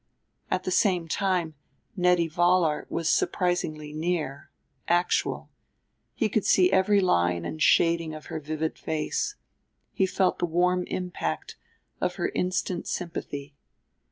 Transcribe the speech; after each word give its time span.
At 0.49 0.63
the 0.63 0.71
same 0.71 1.07
time 1.07 1.53
Nettie 1.95 2.27
Vollar 2.27 2.87
was 2.89 3.07
surprisingly 3.07 3.93
near, 3.93 4.49
actual 4.87 5.51
he 6.15 6.27
could 6.27 6.43
see 6.43 6.71
every 6.71 6.99
line 6.99 7.45
and 7.45 7.61
shading 7.61 8.11
of 8.15 8.25
her 8.25 8.39
vivid 8.39 8.79
face; 8.79 9.35
he 9.93 10.07
felt 10.07 10.39
the 10.39 10.47
warm 10.47 10.85
impact 10.87 11.55
of 11.99 12.15
her 12.15 12.29
instant 12.29 12.87
sympathy. 12.87 13.53